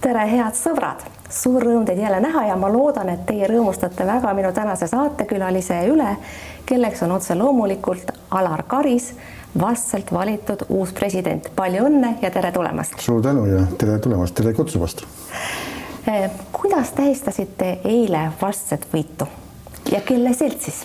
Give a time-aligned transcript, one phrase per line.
[0.00, 1.02] tere, head sõbrad,
[1.32, 5.82] suur rõõm teid jälle näha ja ma loodan, et teie rõõmustate väga minu tänase saatekülalise
[5.90, 6.14] üle,
[6.68, 9.10] kelleks on otse loomulikult Alar Karis,
[9.60, 11.50] vastselt valitud uus president.
[11.56, 13.00] palju õnne ja tere tulemast.
[13.00, 15.04] suur tänu ja tere tulemast, tere kutsumast.
[16.52, 19.28] kuidas tähistasite eile vastset võitu
[19.92, 20.84] ja kelle seltsis?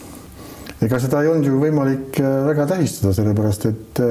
[0.81, 4.01] ega seda ei olnud ju võimalik väga tähistada, sellepärast et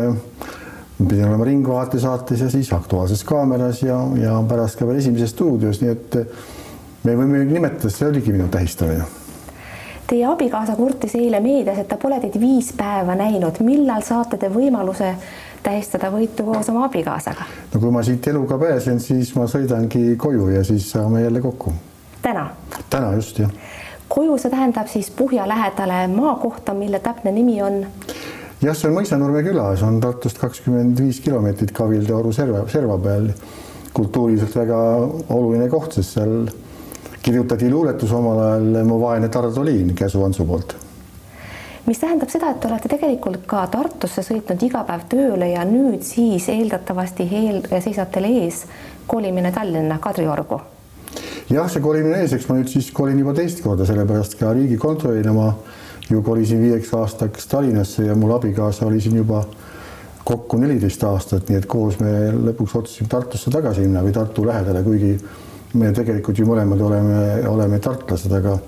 [1.08, 5.80] pidin olema Ringvaate saates ja siis Aktuaalses Kaameras ja, ja pärast ka veel Esimeses stuudios,
[5.82, 6.16] nii et
[7.04, 9.04] me võime nimetada, see oligi minu tähistamine.
[10.04, 13.60] Teie abikaasa kurtis eile meedias, et ta pole teid viis päeva näinud.
[13.64, 15.14] millal saate te võimaluse
[15.64, 17.46] tähistada võitu koos oma abikaasaga?
[17.72, 21.72] no kui ma siit eluga pääsen, siis ma sõidangi koju ja siis saame jälle kokku.
[22.22, 22.50] täna?
[22.90, 23.50] täna just, jah.
[24.08, 27.86] koju, see tähendab siis Puhja lähedale maakohta, mille täpne nimi on?
[28.64, 33.30] Jah, see on Mõisanurme küla, see on Tartust kakskümmend viis kilomeetrit Kavilde-Oru serva, serva peal.
[33.94, 34.78] kultuuriliselt väga
[35.30, 36.48] oluline koht, sest seal
[37.22, 40.74] kirjutati luuletus omal ajal Mu vaene Tardoliin Käsu Antsu poolt.
[41.86, 46.02] mis tähendab seda, et te olete tegelikult ka Tartusse sõitnud iga päev tööle ja nüüd
[46.02, 48.64] siis eeldatavasti eel, seisab teil ees
[49.06, 50.60] kolimine Tallinna Kadriorgu
[51.50, 55.32] jah, see kolimine ees, eks ma nüüd siis kolin juba teist korda, sellepärast ka riigikontrolörina
[55.36, 55.52] ma
[56.10, 59.44] ju kolisin viieks aastaks Tallinnasse ja mul abikaasa oli siin juba
[60.24, 64.82] kokku neliteist aastat, nii et koos me lõpuks otsustasime Tartusse tagasi minna või Tartu lähedale,
[64.82, 65.16] kuigi
[65.74, 68.58] me tegelikult ju mõlemad oleme, oleme tartlased, aga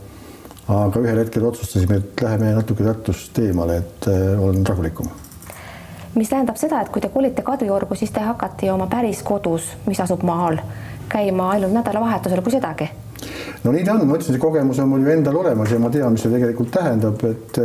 [0.66, 5.08] aga ühel hetkel otsustasime, et läheme natuke Tartust eemale, et äh, olen rahulikum.
[6.14, 10.00] mis tähendab seda, et kui te kolite Kadriorgu, siis te hakkate oma päris kodus, mis
[10.00, 10.58] asub maal,
[11.08, 12.90] käima ainult nädalavahetusel, kui sedagi
[13.64, 15.92] no nii ta on, ma ütlesin, see kogemus on mul ju endal olemas ja ma
[15.92, 17.62] tean, mis see tegelikult tähendab, et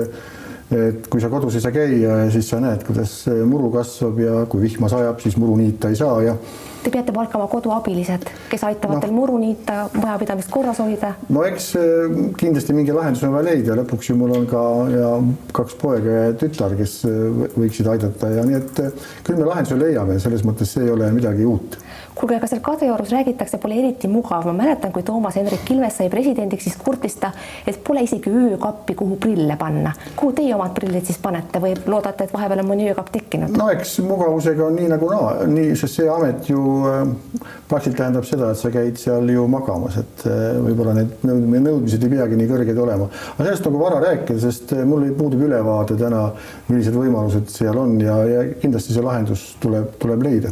[0.72, 4.44] et kui sa kodus ei saa käia ja siis sa näed, kuidas muru kasvab ja
[4.48, 6.36] kui vihma sajab, siis muru niita ei saa ja.
[6.82, 9.02] Te peate palkama koduabilised, kes aitavad no.
[9.04, 11.12] teil muru niita, majapidamist korras hoida.
[11.30, 14.64] no eks eh, kindlasti mingi lahendus on vaja leida, lõpuks ju mul on ka
[14.96, 15.12] ja
[15.60, 19.78] kaks poega ja tütar, kes eh, võiksid aidata ja nii et eh, küll me lahenduse
[19.78, 21.78] leiame, selles mõttes see ei ole midagi uut
[22.16, 26.10] kuulge, aga seal Kadriorus räägitakse, pole eriti mugav, ma mäletan, kui Toomas Hendrik Ilves sai
[26.12, 27.32] presidendiks, siis kurtis ta,
[27.68, 29.94] et pole isegi öökappi, kuhu prille panna.
[30.16, 33.56] kuhu teie omad prillid siis panete või loodate, et vahepeal on mõni öökapp tekkinud?
[33.58, 37.04] no eks mugavusega on nii nagu naa, nii, sest see amet ju äh,
[37.70, 42.16] praktiliselt tähendab seda, et sa käid seal ju magamas, et äh, võib-olla need nõudmised ei
[42.16, 43.08] peagi nii kõrged olema.
[43.36, 46.28] aga sellest nagu vara rääkida, sest äh, mul puudub ülevaade täna,
[46.68, 50.52] millised võimalused seal on ja, ja kindlasti see lahendus tuleb, tuleb leida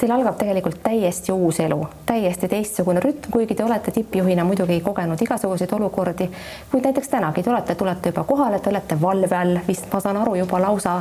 [0.00, 1.76] Teil algab tegelikult täiesti uus elu,
[2.08, 6.28] täiesti teistsugune rütm, kuigi te olete tippjuhina muidugi kogenud igasuguseid olukordi,
[6.70, 10.16] kuid näiteks tänagi te olete, tulete juba kohale, te olete valve all vist, ma saan
[10.22, 10.94] aru, juba lausa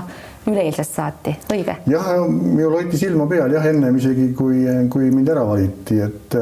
[0.51, 1.77] üleeilsest saati, õige?
[1.87, 6.39] jah, minul hoiti silma peal jah, ennem isegi kui, kui mind ära valiti, et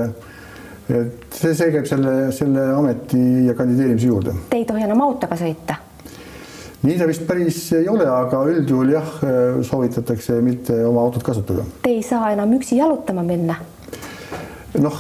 [0.87, 4.33] et see, see käib selle, selle ameti ja kandideerimise juurde.
[4.49, 5.83] Te ei tohi enam autoga sõita
[6.83, 9.15] nii ta vist päris ei ole, aga üldjuhul jah,
[9.65, 11.65] soovitatakse mitte oma autot kasutada.
[11.83, 13.57] Te ei saa enam üksi jalutama minna?
[14.77, 14.97] noh,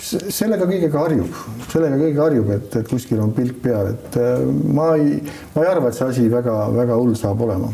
[0.00, 4.92] sellega kõigega harjub, sellega kõigega harjub, et, et kuskil on pilk peal, et äh, ma
[4.96, 5.18] ei,
[5.54, 7.70] ma ei arva, et see asi väga-väga hull saab olema.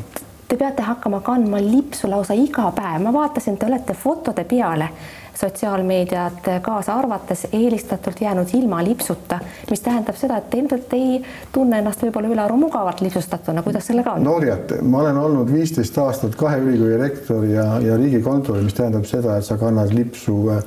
[0.54, 4.87] Te peate hakkama kandma lipsu lausa iga päev, ma vaatasin, te olete fotode peale
[5.34, 11.19] sotsiaalmeediat kaasa arvates eelistatult jäänud ilma lipsuta, mis tähendab seda, et te ilmselt ei
[11.56, 14.22] tunne ennast võib-olla ülearu mugavalt lipsustatuna, kuidas sellega on?
[14.28, 19.10] no teate, ma olen olnud viisteist aastat kahe ülikooli rektor ja, ja riigikontrolör, mis tähendab
[19.10, 20.62] seda, et sa kannad lipsu äh,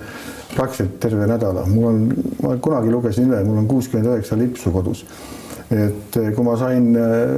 [0.52, 1.64] praktiliselt terve nädala.
[1.72, 2.06] mul on,
[2.44, 5.08] ma kunagi lugesin üle, mul on kuuskümmend üheksa lipsu kodus
[5.72, 7.36] et äh, kui ma sain, äh,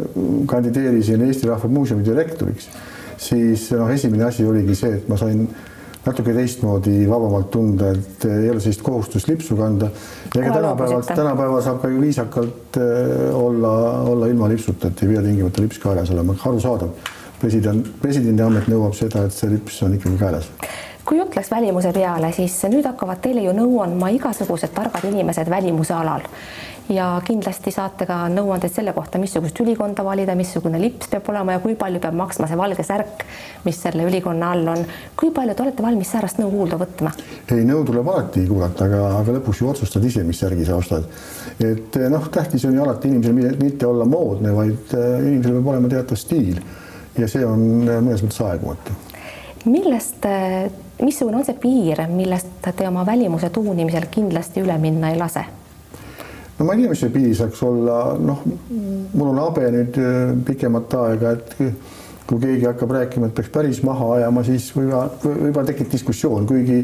[0.49, 2.69] kandideerisin Eesti Rahva Muuseumi direktoriks,
[3.17, 5.47] siis noh, esimene asi oligi see, et ma sain
[6.05, 9.89] natuke teistmoodi vabamalt tunda, et ei ole sellist kohustust lipsu kanda.
[10.35, 12.77] ja ega tänapäeval, tänapäeval saab ka ju viisakalt
[13.33, 13.73] olla,
[14.09, 16.93] olla ilma lipsuta, et ei pea tingimata lips kaelas olema, arusaadav.
[17.39, 20.49] president, presidendi amet nõuab seda, et see lips on ikkagi kaelas
[21.09, 25.49] kui jutt läks välimuse peale, siis nüüd hakkavad teile ju nõu andma igasugused targad inimesed
[25.49, 26.21] välimuse alal
[26.89, 31.61] ja kindlasti saate ka nõuandeid selle kohta, missugust ülikonda valida, missugune lips peab olema ja
[31.63, 33.25] kui palju peab maksma see valge särk,
[33.65, 34.83] mis selle ülikonna all on.
[35.19, 37.13] kui palju te olete valmis säärast nõu kuulda võtma?
[37.51, 41.05] ei, nõu tuleb alati kuulata, aga, aga lõpuks ju otsustad ise, mis särgi sa ostad.
[41.59, 45.93] et noh, tähtis on ju alati inimesel mitte olla moodne, vaid äh, inimesel peab olema
[45.93, 46.61] teatav stiil
[47.17, 48.97] ja see on äh, mõnes mõttes aegumatu.
[49.69, 50.25] millest
[51.05, 55.45] missugune on see piir, millest te oma välimuse tuunimisel kindlasti üle minna ei lase?
[56.59, 58.43] No ma ei tea, mis see piir saaks olla, noh,
[59.13, 61.55] mul on habe nüüd äh, pikemat aega, et
[62.29, 66.83] kui keegi hakkab rääkima, et peaks päris maha ajama, siis võib-olla, võib-olla tekib diskussioon, kuigi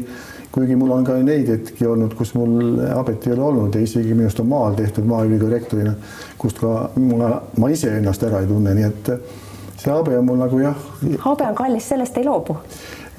[0.56, 4.14] kuigi mul on ka neid hetki olnud, kus mul habet ei ole olnud ja isegi
[4.16, 5.92] minust on maal tehtud maaülikooli rektorina,
[6.40, 9.10] kust ka ma, ma ise ennast ära ei tunne, nii et
[9.76, 10.86] see habe on mul nagu jah.
[11.26, 12.56] habe on kallis, sellest ei loobu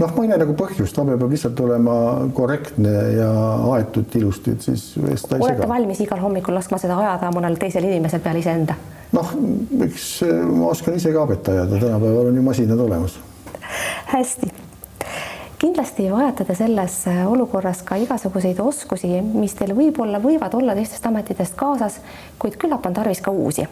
[0.02, 1.96] noh, ma ei näe nagu põhjust, habe peab lihtsalt olema
[2.38, 3.32] korrektne ja
[3.78, 5.72] aetud ilusti, et siis eest ta ei olete sega.
[5.74, 8.78] valmis igal hommikul laskma seda ajada mõnel teisel inimesel peale iseenda?
[9.16, 9.34] noh,
[9.88, 10.08] eks
[10.52, 13.20] ma oskan ise ka habet ajada, tänapäeval on ju masinad olemas.
[14.14, 14.67] hästi
[15.58, 16.96] kindlasti vajate te selles
[17.26, 22.00] olukorras ka igasuguseid oskusi, mis teil võib-olla võivad olla teistest ametitest kaasas,
[22.40, 23.68] kuid küllap on tarvis ka uusi.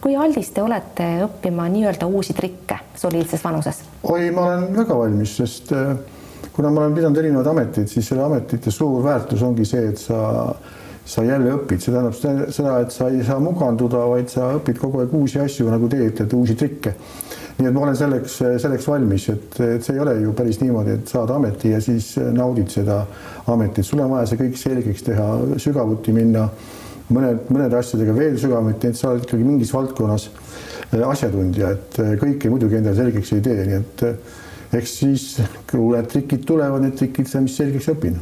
[0.00, 3.82] kui aldis te olete õppima nii-öelda uusi trikke soliidses vanuses?
[4.02, 5.96] oi, ma olen väga valmis, sest äh,
[6.52, 10.20] kuna ma olen pidanud erinevaid ameteid, siis selle ametite suur väärtus ongi see, et sa
[11.10, 12.14] sa jälle õpid, see tähendab
[12.54, 15.98] seda, et sa ei saa muganduda, vaid sa õpid kogu aeg uusi asju, nagu te
[16.04, 16.92] ütlete, uusi trikke
[17.58, 20.96] nii et ma olen selleks, selleks valmis, et, et see ei ole ju päris niimoodi,
[20.98, 23.02] et saad ameti ja siis naudid seda
[23.52, 25.28] ametit, sul on vaja see kõik selgeks teha,
[25.60, 26.46] sügavuti minna,
[27.10, 32.14] mõned, mõnede asjadega veel sügavuti, et sa oled ikkagi mingis valdkonnas äh, asjatundja, et äh,
[32.20, 34.40] kõike muidugi endale selgeks ei tee, nii et äh,
[34.80, 35.28] eks siis,
[35.70, 38.20] kui need trikid tulevad, need trikid sa, mis selgeks õpin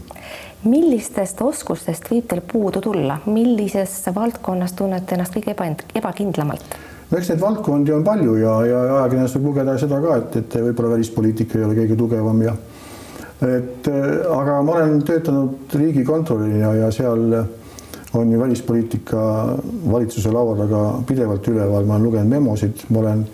[0.67, 6.75] millistest oskustest võib teil puudu tulla, millises valdkonnas tunnete ennast kõige eba, ebakindlamalt?
[7.11, 10.59] No eks neid valdkondi on palju ja, ja ajakirjanduses võib lugeda seda ka, et, et
[10.69, 12.57] võib-olla välispoliitika ei ole kõige tugevam ja
[13.49, 13.89] et
[14.35, 17.39] aga ma olen töötanud riigikontrolörina ja seal
[18.19, 19.19] on ju välispoliitika
[19.93, 23.27] valitsuse laua taga pidevalt üleval, ma olen lugenud memosid, ma olen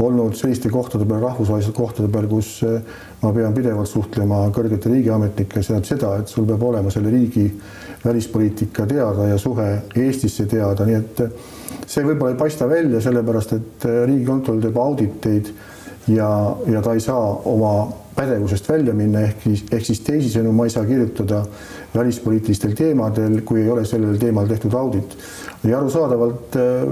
[0.00, 2.50] olnud selliste kohtade peal, rahvusvaheliste kohtade peal, kus
[3.22, 7.46] ma pean pidevalt suhtlema kõrgete riigiametnikega, see tähendab seda, et sul peab olema selle riigi
[8.04, 11.24] välispoliitika teada ja suhe Eestisse teada, nii et
[11.90, 15.50] see võib-olla ei paista välja, sellepärast et äh, Riigikontroll teeb auditeid
[16.12, 16.28] ja,
[16.70, 17.74] ja ta ei saa oma
[18.14, 21.42] pädevusest välja minna, ehk siis, ehk siis teisisõnu ma ei saa kirjutada
[21.94, 25.16] välispoliitilistel teemadel, kui ei ole sellel teemal tehtud audit.
[25.64, 26.86] ja arusaadavalt äh,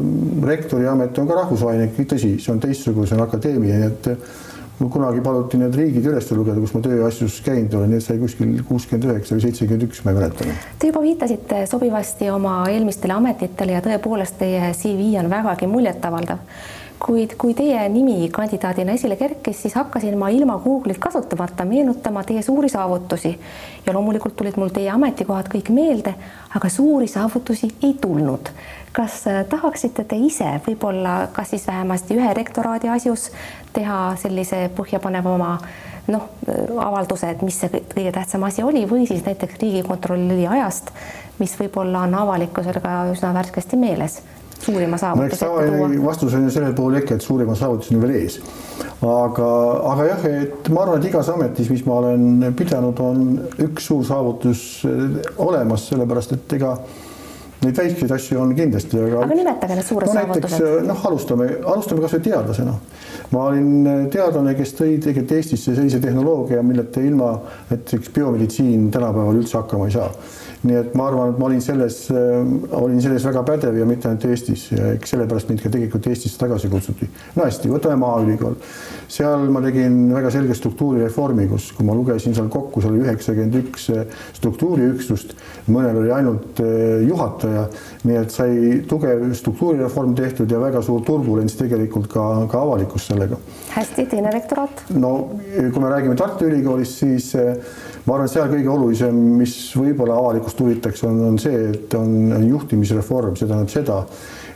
[0.47, 4.13] rektori amet on ka rahvusvaheline, tõsi, see on teistsugune, see on akadeemia, nii et
[4.79, 8.57] mul kunagi paluti need riigid üles lugeda, kus ma tööasjus käinud olen, need sai kuskil
[8.69, 10.59] kuuskümmend üheksa või seitsekümmend üks, ma ei mäleta.
[10.79, 16.45] Te juba viitasite sobivasti oma eelmistele ametitele ja tõepoolest teie CV on vägagi muljetavaldav.
[16.99, 22.43] Kuid kui teie nimi kandidaadina esile kerkis, siis hakkasin ma ilma Google'it kasutamata meenutama teie
[22.43, 23.31] suuri saavutusi.
[23.87, 26.17] Ja loomulikult tulid mul teie ametikohad kõik meelde,
[26.59, 28.51] aga suuri saavutusi ei tulnud.
[28.93, 33.29] Kas äh, tahaksite te ise võib-olla, kas siis vähemasti ühe rektoraadi asjus
[33.79, 35.53] teha sellise põhjapanevama
[36.13, 40.93] noh, äh, avalduse, et mis see kõige tähtsam asi oli või siis näiteks Riigikontrolli ajast,
[41.39, 44.21] mis võib-olla on avalikkusel ka üsna värskesti meeles
[44.59, 48.15] suurima saavutuse no, tavaline vastus on ju sellel puhul ikka, et suurima saavutus on veel
[48.19, 48.39] ees.
[49.07, 49.51] aga,
[49.93, 53.23] aga jah, et ma arvan, et igas ametis, mis ma olen pidanud, on
[53.69, 56.75] üks suur saavutus äh, olemas, sellepärast et ega
[57.59, 59.23] Neid väikeseid asju on kindlasti, aga.
[59.25, 60.67] aga nimetage need suured no, saavutused.
[60.87, 62.75] noh, alustame, alustame kasvõi teadlasena.
[63.35, 67.33] ma olin äh, teadlane, kes tõi tegelikult Eestisse sellise tehnoloogia, milleta ilma
[67.73, 70.13] näiteks biomeditsiin tänapäeval üldse hakkama ei saa
[70.67, 74.09] nii et ma arvan, et ma olin selles, äh, olin selles väga pädev ja mitte
[74.11, 77.09] ainult Eestis eks sellepärast mind ka tegelikult Eestisse tagasi kutsuti.
[77.37, 78.57] no hästi, võtame Maaülikool.
[79.09, 83.59] seal ma tegin väga selge struktuurireformi, kus, kui ma lugesin seal kokku, seal oli üheksakümmend
[83.63, 85.35] üks äh, struktuuriüksust,
[85.73, 87.67] mõnel oli ainult äh, juhataja,
[88.09, 93.39] nii et sai tugev struktuurireform tehtud ja väga suur turbulents tegelikult ka, ka avalikkus sellega.
[93.77, 94.89] hästi, teine rektoraat?
[94.95, 97.33] no kui me räägime Tartu Ülikoolist, siis
[98.09, 102.39] ma arvan, et seal kõige olulisem, mis võib-olla avalikkust huvitaks, on, on see, et on
[102.47, 103.99] juhtimisreform, see tähendab seda,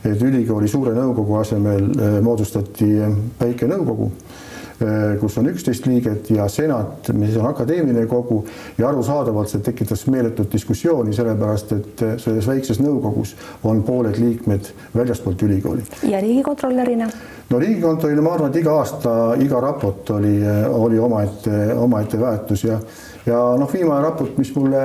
[0.03, 2.89] et ülikooli suure nõukogu asemel eh, moodustati
[3.39, 8.41] väike nõukogu eh, kus on üksteist liiget ja senat, mis on akadeemiline kogu
[8.79, 13.37] ja arusaadavalt see tekitas meeletut diskussiooni, sellepärast et eh, selles väikses nõukogus
[13.69, 15.85] on pooled liikmed väljastpoolt ülikooli.
[16.09, 17.13] ja riigikontrolörina?
[17.53, 20.39] no riigikontrolörina ma arvan, et iga aasta iga raport oli,
[20.73, 22.81] oli omaette, omaette väärtus ja
[23.25, 24.81] ja noh, viimane raport, mis mulle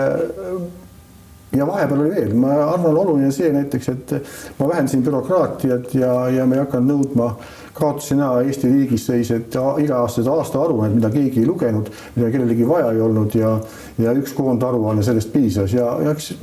[1.57, 4.12] ja vahepeal oli veel, ma arvan, oluline see näiteks, et
[4.59, 7.30] ma vähendasin bürokraatiat ja, ja me ei hakanud nõudma,
[7.78, 13.00] kaotasin ära Eesti riigis sellised iga-aastased aastaaruanned, mida keegi ei lugenud, mida kellelegi vaja ei
[13.00, 13.54] olnud ja,
[14.02, 15.73] ja üks koondaruanne sellest piisas.
[15.73, 16.35] Ja, ja eks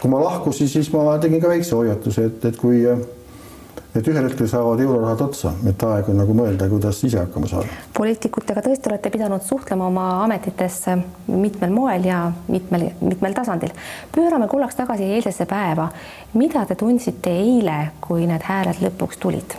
[0.00, 2.82] kui ma lahkusin, siis ma tegin ka väikse hoiatuse, et, et kui
[3.94, 7.82] et ühel hetkel saavad eurorahad otsa, et aeg on nagu mõelda, kuidas ise hakkama saada.
[7.96, 10.80] poliitikutega tõesti olete pidanud suhtlema oma ametites
[11.26, 13.74] mitmel moel ja mitmel, mitmel tasandil.
[14.14, 15.88] pöörame korraks tagasi eilsesse päeva.
[16.34, 19.54] mida te tundsite eile, kui need hääled lõpuks tulid?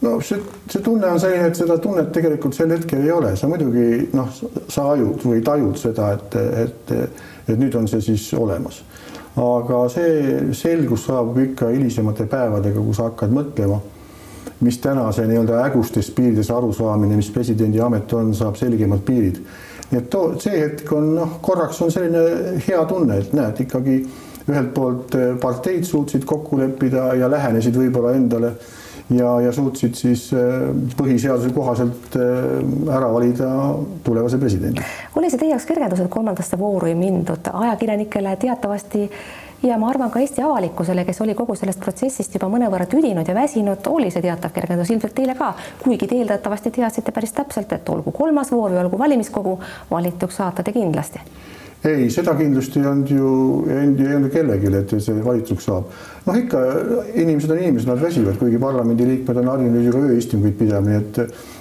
[0.00, 3.48] no see, see tunne on selline, et seda tunnet tegelikult sel hetkel ei ole, sa
[3.48, 4.28] muidugi noh,
[4.68, 6.92] sa ajud või tajud seda, et, et,
[7.48, 8.82] et nüüd on see siis olemas.
[9.36, 13.80] Aga see selgus saabub ikka hilisemate päevadega, kui sa hakkad mõtlema,
[14.64, 19.42] mis täna see nii-öelda ägustes piirides arusaamine, mis presidendi amet on, saab selgemad piirid.
[19.90, 24.00] nii et too, see hetk on noh, korraks on selline hea tunne, et näed ikkagi
[24.46, 28.54] ühelt poolt parteid suutsid kokku leppida ja lähenesid võib-olla endale
[29.10, 33.48] ja, ja suutsid siis äh, põhiseaduse kohaselt äh, ära valida
[34.04, 34.84] tulevase presidendi.
[35.16, 39.10] oli see teie jaoks kergendus, et kolmandasse vooru ei mindud ajakirjanikele teatavasti?
[39.62, 43.34] Ja ma arvan ka Eesti avalikkusele, kes oli kogu sellest protsessist juba mõnevõrra tüdinud ja
[43.34, 47.88] väsinud, oli see teatav kergendus ilmselt teile ka, kuigi te eeldatavasti teadsite päris täpselt, et
[47.88, 49.56] olgu kolmas voor või olgu valimiskogu,
[49.90, 51.24] valituks saate te kindlasti
[51.86, 53.30] ei, seda kindlasti ei olnud ju,
[53.70, 55.90] ei olnud kellelgi, et see valituks saab.
[56.26, 56.62] noh, ikka
[57.14, 61.20] inimesed on inimesed, nad väsivad, kuigi parlamendiliikmed on harjunud ju ka ööistunguid pidama, nii et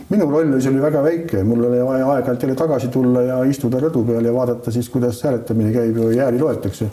[0.09, 4.05] minu roll oli väga väike, mul oli vaja aeg-ajalt jälle tagasi tulla ja istuda rõdu
[4.07, 6.89] peal ja vaadata siis, kuidas hääletamine käib või hääli loetakse.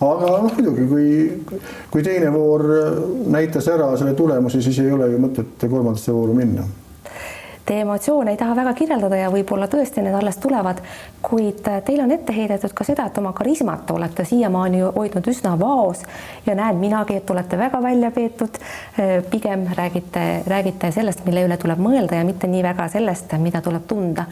[0.00, 1.08] aga noh, muidugi kui,
[1.90, 2.68] kui teine voor
[3.28, 6.68] näitas ära selle tulemuse, siis ei ole ju mõtet kolmandasse vooru minna
[7.70, 10.80] Teie emotsioone ei taha väga kirjeldada ja võib-olla tõesti need alles tulevad,
[11.22, 16.00] kuid teile on ette heidetud ka seda, et oma karismat olete siiamaani hoidnud üsna vaos
[16.48, 18.58] ja näen minagi, et olete väga välja peetud.
[19.30, 23.86] pigem räägite, räägite sellest, mille üle tuleb mõelda ja mitte nii väga sellest, mida tuleb
[23.86, 24.24] tunda.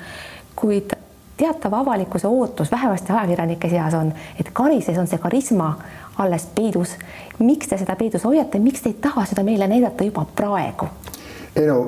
[0.56, 0.96] kuid
[1.36, 5.76] teatav avalikkuse ootus, vähemasti ajakirjanike seas on, et Karises on see karisma
[6.18, 6.96] alles peidus.
[7.38, 10.90] miks te seda peidus hoiate, miks te ei taha seda meile näidata juba praegu?
[11.58, 11.78] Ei no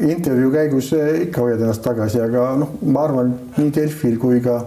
[0.00, 4.60] intervjuu käigus eh, ikka hoiad ennast tagasi, aga noh, ma arvan, nii Delfil kui ka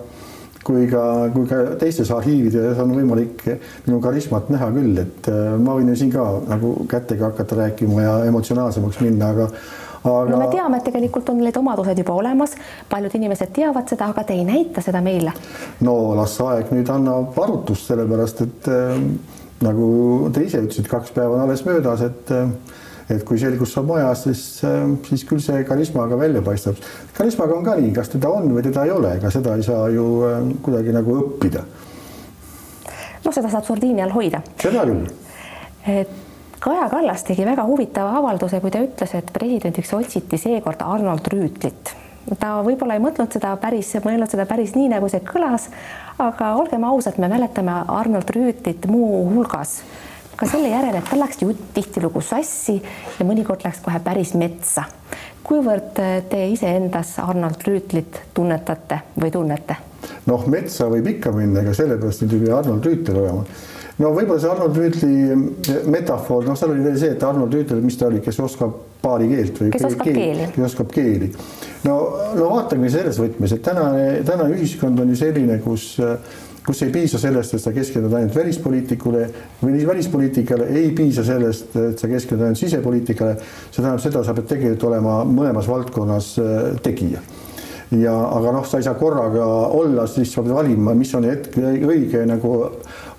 [0.64, 1.04] kui ka,
[1.34, 3.42] kui ka teistes arhiivides on võimalik
[3.84, 8.06] minu karismat näha küll, et eh, ma võin ju siin ka nagu kätega hakata rääkima
[8.06, 9.50] ja emotsionaalsemaks minna, aga
[10.04, 10.32] aga.
[10.32, 12.56] no me teame, et tegelikult on need omadused juba olemas,
[12.92, 15.34] paljud inimesed teavad seda, aga te ei näita seda meile.
[15.84, 18.96] no las aeg nüüd annab arutust, sellepärast et äh,
[19.64, 19.90] nagu
[20.34, 22.48] te ise ütlesite, kaks päeva on alles möödas, et äh,
[23.10, 26.76] et kui selgus saab majas, siis, äh, siis küll see karismaga välja paistab.
[27.18, 29.90] karismaga on ka nii, kas teda on või teda ei ole, ega seda ei saa
[29.94, 31.64] ju äh, kuidagi nagu õppida.
[33.26, 34.44] noh, seda saab sordiini all hoida.
[34.62, 35.10] seda küll.
[36.64, 41.92] Kaja Kallas tegi väga huvitava avalduse, kui ta ütles, et presidendiks otsiti seekord Arnold Rüütlit
[42.40, 45.68] ta võib-olla ei mõtlenud seda päris, mõelnud seda päris nii, nagu see kõlas,
[46.22, 49.82] aga olgem ausad, me mäletame Arnold Rüütlit muuhulgas
[50.38, 52.80] ka selle järel, et tal läks jutt tihtilugu sassi
[53.20, 54.86] ja mõnikord läks kohe päris metsa.
[55.44, 55.98] kuivõrd
[56.30, 59.76] te iseendas Arnold Rüütlit tunnetate või tunnete?
[60.30, 63.44] noh, metsa võib ikka minna, ega sellepärast ei pea Arnold Rüütel olema.
[64.00, 68.00] no võib-olla see Arnold Rüütli metafoor, noh, seal oli veel see, et Arnold Rüütel, mis
[68.00, 71.30] ta oli, kes oskab paari keelt või kes oskab keeli, keeli., kes oskab keeli.
[71.88, 71.98] no,
[72.40, 76.18] no vaatame selles võtmes, et tänane, tänane ühiskond on ju selline, kus äh,
[76.66, 79.24] kus ei piisa sellest, et sa keskendud ainult välispoliitikule
[79.62, 83.38] või välispoliitikale, ei piisa sellest, et sa keskendud ainult sisepoliitikale.
[83.70, 87.24] see tähendab seda, sa pead tegelikult olema mõlemas valdkonnas äh, tegija
[88.00, 91.58] ja aga noh, sa ei saa korraga olla, siis sa pead valima, mis on hetk
[91.60, 92.54] õige nagu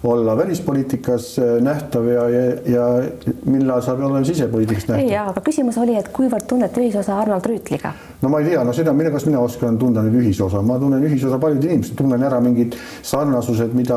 [0.05, 3.03] olla välispoliitikas äh, nähtav ja, ja, ja
[3.45, 5.09] millal saab olla sisepoliitikas nähtav.
[5.11, 7.95] jaa, aga küsimus oli, et kuivõrd tunnete ühisosa Arnold Rüütliga?
[8.23, 11.05] no ma ei tea, no seda, mina, kas mina oskan tunda nüüd ühisosa, ma tunnen
[11.09, 13.97] ühisosa paljude inimeste, tunnen ära mingid sarnasused, mida,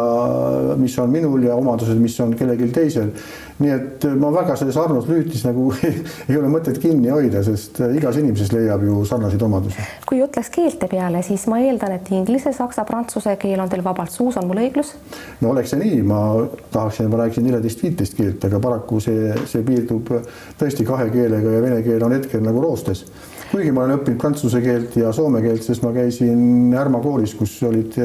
[0.79, 3.11] mis on minul ja omadused, mis on kellelgi teisel.
[3.57, 5.71] nii et ma väga selles Arnold Rüütlis nagu
[6.29, 9.87] ei ole mõtet kinni hoida, sest igas inimeses leiab ju sarnaseid omadusi.
[10.07, 13.83] kui jutt läks keelte peale, siis ma eeldan, et inglise, saksa, prantsuse keel on teil
[13.83, 14.95] vabalt suus, on mul õiglus?
[15.41, 19.63] no oleks see nii nii, ma tahaksin, ma rääkisin neljateist-viiteist keelt, aga paraku see, see
[19.65, 20.11] piirdub
[20.59, 23.05] tõesti kahe keelega ja vene keel on hetkel nagu roostes.
[23.51, 27.55] kuigi ma olen õppinud prantsuse keelt ja soome keelt, sest ma käisin Ärma koolis, kus
[27.63, 27.95] olid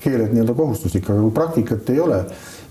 [0.00, 2.22] keeled nii-öelda kohustuslik, aga kui praktikat ei ole,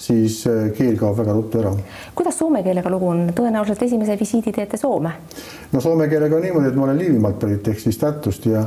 [0.02, 0.42] siis
[0.78, 1.74] keel kaob väga ruttu ära.
[2.16, 5.12] kuidas soome keelega lugu on, tõenäoliselt esimese visiidi teete Soome?
[5.72, 8.66] no soome keelega on niimoodi, et ma olen Liivimaalt pärit ehk siis Tartust ja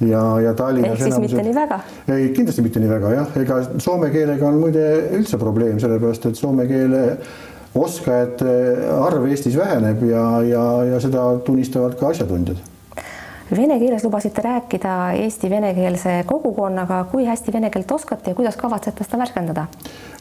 [0.00, 0.92] ja, ja Tallinnas.
[0.92, 1.36] ehk siis enamused...
[1.36, 1.80] mitte nii väga?
[2.14, 4.86] ei, kindlasti mitte nii väga jah, ega soome keelega on muide
[5.18, 7.04] üldse probleem, sellepärast et soome keele
[7.78, 8.56] oskajate
[8.96, 10.64] arv Eestis väheneb ja, ja,
[10.94, 12.77] ja seda tunnistavad ka asjatundjad
[13.56, 19.06] Vene keeles lubasite rääkida Eesti venekeelse kogukonnaga, kui hästi vene keelt oskate ja kuidas kavatsete
[19.06, 19.64] seda värskendada?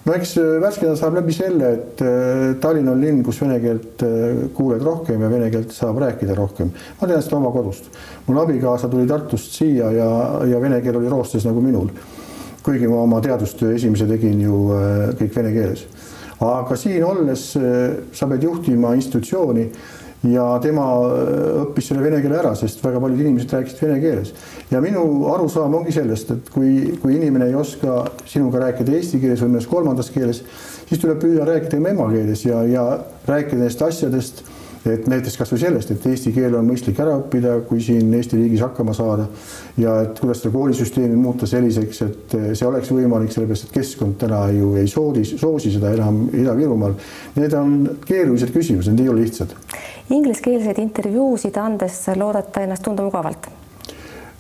[0.06, 4.06] no eks äh, värskendada saab läbi selle, et äh, Tallinn on linn, kus vene keelt
[4.08, 6.72] äh, kuuled rohkem ja vene keelt saab rääkida rohkem.
[7.02, 7.92] ma tean seda oma kodust.
[8.30, 10.10] mul abikaasa tuli Tartust siia ja,
[10.48, 11.92] ja vene keel oli roostes nagu minul.
[12.64, 14.64] kuigi ma oma teadustöö esimese tegin ju
[15.20, 15.84] kõik vene keeles.
[16.40, 19.72] aga siin olles sa pead juhtima institutsiooni
[20.32, 20.86] ja tema
[21.64, 24.34] õppis selle vene keele ära, sest väga paljud inimesed rääkisid vene keeles.
[24.72, 25.04] ja minu
[25.34, 29.70] arusaam ongi sellest, et kui, kui inimene ei oska sinuga rääkida eesti keeles või mõnes
[29.72, 30.44] kolmandas keeles,
[30.90, 32.88] siis tuleb püüda rääkida tema emakeeles ja, ja
[33.28, 34.46] rääkida nendest asjadest
[34.94, 38.64] et näiteks kasvõi sellest, et eesti keel on mõistlik ära õppida, kui siin Eesti riigis
[38.64, 39.28] hakkama saada
[39.80, 44.46] ja et kuidas seda koolisüsteemi muuta selliseks, et see oleks võimalik, sellepärast et keskkond täna
[44.56, 46.98] ju ei soodi, soosi seda enam Ida-Virumaal.
[47.38, 49.56] Need on keerulised küsimused, need ei ole lihtsad.
[50.10, 53.50] Ingliskeelseid intervjuusid andes loodate ennast tunda mugavalt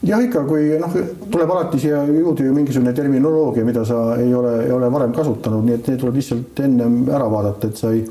[0.03, 0.93] jah, ikka, kui noh,
[1.31, 5.65] tuleb alati siia juurde ju mingisugune terminoloogia, mida sa ei ole, ei ole varem kasutanud,
[5.65, 8.05] nii et need tuleb lihtsalt ennem ära vaadata, et sa ei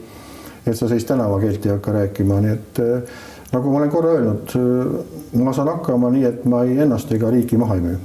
[0.66, 3.18] et sa sellist tänavakeelt ei hakka rääkima, nii et äh,
[3.52, 7.30] nagu ma olen korra öelnud, äh, ma saan hakkama nii, et ma ei ennast ega
[7.30, 7.98] riiki maha ei müü.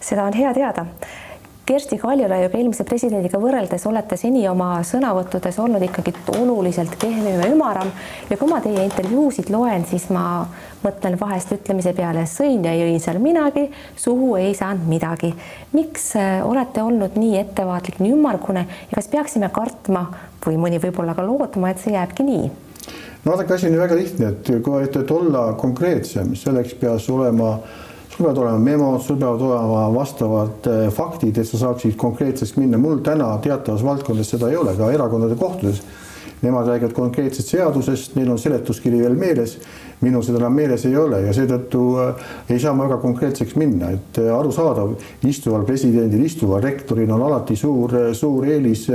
[0.00, 0.86] seda on hea teada.
[1.66, 7.88] Kersti Kaljulaiuga eelmise presidendiga võrreldes olete seni oma sõnavõttudes olnud ikkagi oluliselt kehvem ja ümaram
[8.30, 10.44] ja kui ma teie intervjuusid loen, siis ma
[10.84, 13.64] mõtlen vahest ütlemise peale sõin ja jõin seal minagi,
[13.98, 15.32] suhu ei saanud midagi.
[15.72, 20.04] miks äh, olete olnud nii ettevaatlik, nii ümmargune ja kas peaksime kartma
[20.46, 22.46] või mõni võib-olla ka lootma, et see jääbki nii?
[23.24, 27.56] no vaadake, asi on ju väga lihtne, et kui, et olla konkreetsem, selleks peaks olema,
[28.16, 32.78] sul peavad olema memod, sul peavad olema vastavad äh, faktid, et sa saaksid konkreetseks minna.
[32.78, 35.82] mul täna teatavas valdkondades seda ei ole, ka erakondade kohtudes.
[36.42, 39.56] Nemad räägivad konkreetsest seadusest, neil on seletuskiri veel meeles
[40.04, 43.92] minul seda enam meeles ei ole ja seetõttu äh, ei saa ma väga konkreetseks minna,
[43.96, 44.96] et äh, arusaadav,
[45.28, 48.88] istuval presidendil, istuval rektoril on alati suur, suur eelis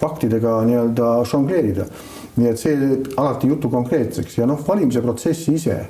[0.00, 1.86] faktidega nii-öelda žongleerida.
[2.34, 5.84] nii et see alati jutu konkreetseks ja noh, valimise protsess ise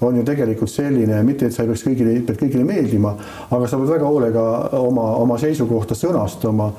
[0.00, 3.14] on ju tegelikult selline, mitte et sa ei peaks kõigile, pead kõigile meeldima,
[3.50, 4.44] aga sa pead väga hoolega
[4.80, 6.70] oma, oma seisukohta sõnastama.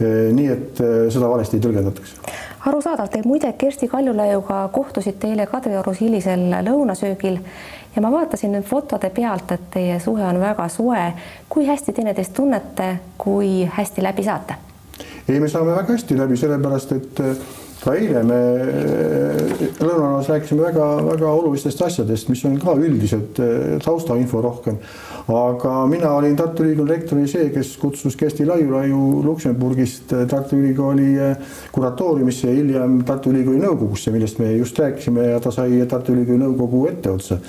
[0.00, 0.80] nii et
[1.12, 2.14] seda valesti ei tõlgendataks
[2.66, 7.38] arusaadav, te muide Kersti Kaljulaiuga kohtusite eile Kadriorus hilisel lõunasöögil
[7.96, 11.12] ja ma vaatasin nüüd fotode pealt, et teie suhe on väga soe.
[11.48, 14.54] kui hästi teineteist tunnete, kui hästi läbi saate?
[15.28, 17.22] ei, me saame väga hästi läbi, sellepärast et
[17.80, 24.42] ka eile me äh, lõunanaas rääkisime väga-väga olulistest asjadest, mis on ka üldised äh, taustainfo
[24.44, 24.80] rohkem
[25.30, 31.10] aga mina olin Tartu Ülikooli rektori see, kes kutsus Kersti Laiulaiu Luksemburgist äh, Tartu Ülikooli
[31.72, 36.42] kuratooriumisse ja hiljem Tartu Ülikooli nõukogusse, millest me just rääkisime ja ta sai Tartu Ülikooli
[36.44, 37.40] nõukogu etteotsa.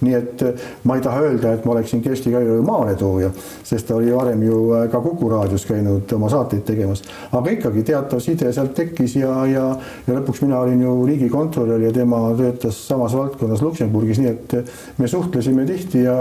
[0.00, 0.42] nii et
[0.88, 3.28] ma ei taha öelda, et ma oleksin Kersti Laiulaiu maaletooja,
[3.64, 8.22] sest ta oli varem ju ka Kuku raadios käinud oma saateid tegemas, aga ikkagi teatav
[8.24, 9.66] side sealt tekkis ja, ja,
[10.06, 14.56] ja lõpuks mina olin ju riigikontrolör ja tema töötas samas valdkonnas Luksemburgis, nii et
[14.98, 16.16] me suhtlesime tihti ja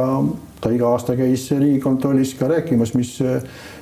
[0.60, 3.14] ta iga aasta käis Riigikontrollis ka rääkimas, mis,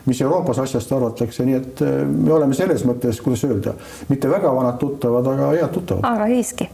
[0.05, 3.73] mis Euroopas asjast arvatakse, nii et me oleme selles mõttes, kuidas öelda,
[4.11, 6.05] mitte väga vanad tuttavad, aga head tuttavad.
[6.05, 6.69] aga siiski,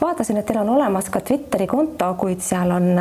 [0.00, 2.92] vaatasin, et teil on olemas ka Twitteri konto, kuid seal on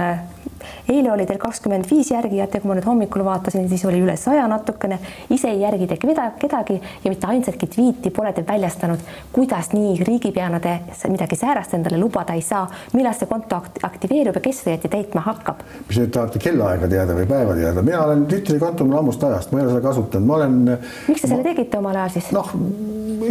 [0.90, 4.16] eile oli teil kakskümmend viis järgijat ja kui ma nüüd hommikul vaatasin, siis oli üle
[4.18, 5.00] saja natukene.
[5.30, 5.98] ise ei järgi te
[6.40, 9.00] kedagi ja mitte ainsatki tweet'i pole te väljastanud.
[9.34, 14.42] kuidas nii riigipeana te midagi säärast endale lubada ei saa, millal see konto aktiveerub ja
[14.42, 15.64] kes seda täitma hakkab?
[15.88, 17.82] mis te tahate kellaaega teada või päeva teada?
[17.82, 20.60] mina olen Twitteri konto mul ammust ajast, ma ei ole seda kasutanud, ma olen.
[21.08, 21.34] miks te ma...
[21.36, 22.32] selle tegite omal ajal siis?
[22.36, 22.54] noh,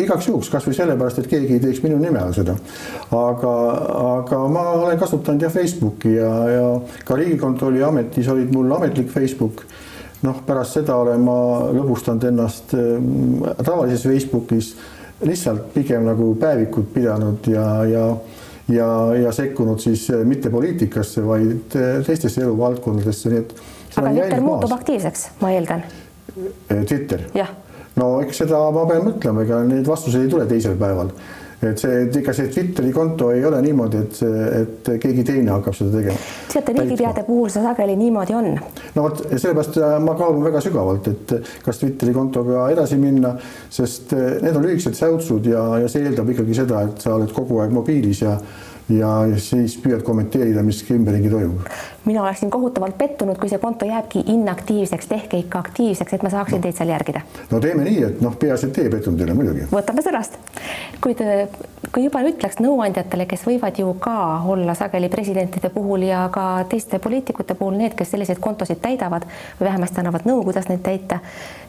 [0.03, 2.57] igaks juhuks, kasvõi sellepärast, et keegi ei teeks minu nime all seda.
[3.15, 3.55] aga,
[4.19, 6.69] aga ma olen kasutanud jah Facebooki ja, ja
[7.05, 9.65] ka riigikontrolli ametis olid mul ametlik Facebook.
[10.25, 11.37] noh, pärast seda olen ma
[11.77, 12.95] lõbustanud ennast äh,
[13.65, 14.75] tavalises Facebookis
[15.25, 18.07] lihtsalt pigem nagu päevikut pidanud ja, ja
[18.69, 21.75] ja, ja sekkunud siis mitte poliitikasse, vaid
[22.07, 23.53] teistesse eluvaldkondadesse, nii et.
[23.97, 25.85] aga Twitter muutub aktiivseks, ma eeldan.
[26.89, 27.29] Twitter?
[27.37, 27.53] jah.
[28.01, 31.13] No eks seda ma pean mõtlema, ega neid vastuseid ei tule teisel päeval
[31.71, 34.19] et see, ega see Twitteri konto ei ole niimoodi, et,
[34.59, 36.19] et keegi teine hakkab seda tegema.
[36.53, 38.51] teate, riigipeade puhul see sageli niimoodi on.
[38.97, 43.35] no vot, sellepärast äh, ma kaalun väga sügavalt, et kas Twitteri kontoga edasi minna,
[43.73, 47.33] sest äh, need on lühikesed säutsud ja, ja see eeldab ikkagi seda, et sa oled
[47.35, 48.39] kogu aeg mobiilis ja
[48.93, 51.63] ja siis püüad kommenteerida, mis ümberringi toimub.
[52.05, 56.61] Mina oleksin kohutavalt pettunud, kui see konto jääbki inaktiivseks, tehke ikka aktiivseks, et ma saaksin
[56.61, 56.63] no.
[56.63, 57.25] teid seal järgida.
[57.51, 59.69] no teeme nii, et noh, peaasi, et teie pettunud ei ole muidugi.
[59.73, 60.39] võtame sõnast.
[61.05, 61.23] kuid
[61.95, 64.15] kui juba ütleks nõuandjatele, kes võivad ju ka
[64.51, 69.27] olla sageli presidentide puhul ja ka teiste poliitikute puhul need, kes selliseid kontosid täidavad
[69.61, 71.21] või vähemasti annavad nõu, kuidas neid täita,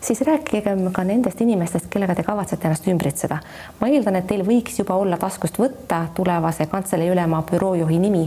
[0.02, 3.38] siis rääkigem ka nendest inimestest, kellega te kavatsete ennast ümbritseda.
[3.80, 8.26] ma eeldan, et teil võiks juba olla taskust võtta tulevase kantselei ülema büroojuhi nimi.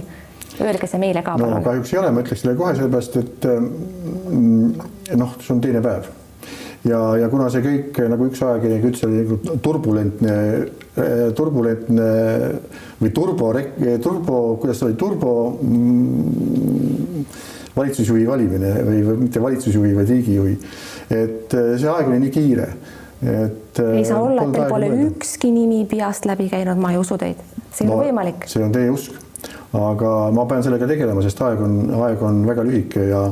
[0.58, 1.64] Öelge see meile ka palun no,.
[1.64, 4.88] kahjuks ei ole, ma ütleks teile kohe sellepärast, et mm,
[5.20, 6.08] noh, see on teine päev
[6.88, 10.34] ja, ja kuna see kõik nagu üks ajakirjanik ütles, oli nagu turbulentne,
[11.38, 12.10] turbulentne
[13.02, 13.52] või turbo,
[14.04, 17.24] turbo, kuidas see oli, turbo mm,
[17.78, 20.56] valitsusjuhi valimine või, või mitte valitsusjuhi, vaid riigijuhi.
[21.14, 22.70] et see aeg oli nii kiire
[23.22, 23.78] et.
[23.78, 27.40] ei saa olla, et teil pole ükski nimi peast läbi käinud, ma ei usu teid,
[27.70, 28.46] see ei no, ole võimalik.
[28.50, 29.18] see on teie usk,
[29.76, 33.22] aga ma pean sellega tegelema, sest aeg on, aeg on väga lühike ja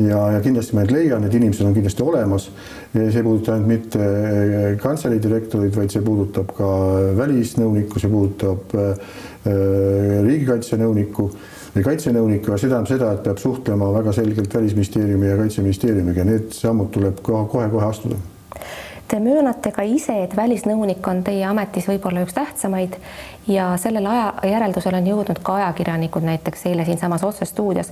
[0.00, 2.48] ja, ja kindlasti ma neid leian, need inimesed on kindlasti olemas.
[2.92, 6.68] see ei puuduta ainult mitte eh, kantselei direktoreid, vaid see puudutab ka
[7.18, 9.12] välisnõunikku, see puudutab äh,
[10.28, 11.28] riigikaitsenõunikku
[11.74, 12.52] või kaitsenõunikku.
[12.52, 17.20] Ja see tähendab seda, et peab suhtlema väga selgelt Välisministeeriumi ja Kaitseministeeriumiga, need sammud tuleb
[17.24, 18.20] kohe-kohe astuda
[19.12, 22.94] Te möönate ka ise, et välisnõunik on teie ametis võib-olla üks tähtsamaid
[23.44, 27.90] ja sellele aja järeldusele on jõudnud ka ajakirjanikud, näiteks eile siinsamas otsestuudios.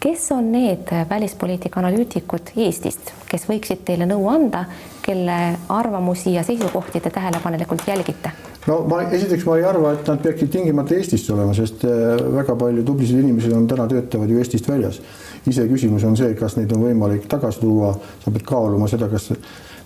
[0.00, 4.64] kes on need välispoliitika analüütikud Eestist, kes võiksid teile nõu anda,
[5.02, 5.36] kelle
[5.68, 8.34] arvamusi ja seisukohti te tähelepanelikult jälgite?
[8.66, 12.58] no ma esiteks ma ei arva, et nad peaksid tingimata Eestist olema, sest äh, väga
[12.58, 15.00] palju tublisid inimesi on täna töötavad ju Eestist väljas.
[15.46, 19.30] iseküsimus on see, kas neid on võimalik tagasi tuua, sa pead kaaluma seda, kas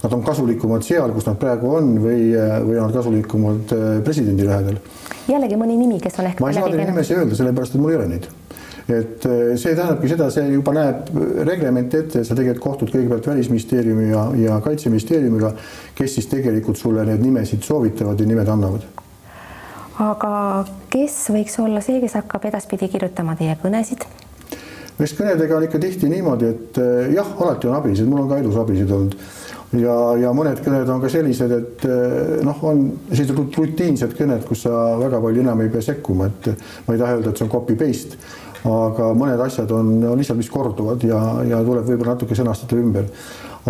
[0.02, 2.30] nad on kasulikumad seal, kus nad praegu on või,
[2.64, 4.78] või on nad kasulikumad äh, presidendi lähedal.
[5.28, 7.92] jällegi mõni nimi, kes on ehk ma ei saa teile nimesi öelda, sellepärast et mul
[7.92, 8.30] ei ole neid.
[8.88, 11.12] et äh, see tähendabki seda, see juba näeb
[11.48, 15.52] reglement ette, sa tegelikult kohtud kõigepealt Välisministeeriumi ja, ja Kaitseministeeriumiga,
[15.98, 18.88] kes siis tegelikult sulle need nimesid soovitavad ja nimed annavad
[20.00, 20.32] aga
[20.92, 24.08] kes võiks olla see, kes hakkab edaspidi kirjutama teie kõnesid?
[25.00, 28.40] eks kõnedega on ikka tihti niimoodi, et äh, jah, alati on abisid, mul on ka
[28.40, 29.16] elus abisid olnud
[29.78, 34.64] ja, ja mõned kõned on ka sellised, et eh, noh, on sellised rutiinsed kõned, kus
[34.66, 36.50] sa väga palju enam ei pea sekkuma, et
[36.86, 38.18] ma ei taha öelda, et see on copy paste,
[38.66, 43.06] aga mõned asjad on, on lihtsalt, mis korduvad ja, ja tuleb võib-olla natuke sõnastada ümber.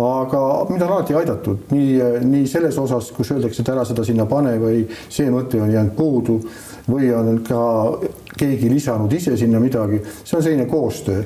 [0.01, 1.95] aga mind on alati aidatud nii,
[2.27, 5.95] nii selles osas, kus öeldakse, et ära seda sinna pane või see mõte on jäänud
[5.95, 6.39] puudu
[6.89, 7.61] või on ka
[8.37, 11.23] keegi lisanud ise sinna midagi, see on selline koostöö.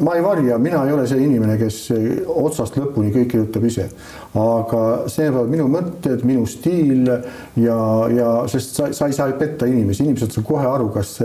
[0.00, 1.78] ma ei varja, mina ei ole see inimene, kes
[2.26, 3.88] otsast lõpuni kõik kirjutab ise,
[4.34, 7.80] aga see on minu mõtted, minu stiil ja,
[8.16, 11.18] ja sest sa, sa ei saa petta inimesi, inimesed saavad kohe aru, kas,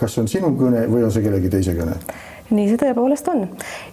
[0.00, 1.98] kas see on sinu kõne või on see kellegi teise kõne
[2.52, 3.46] nii see tõepoolest on.